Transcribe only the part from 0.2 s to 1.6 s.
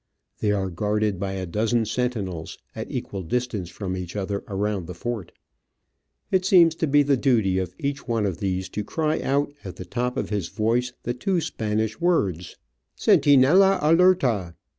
They are guarded by a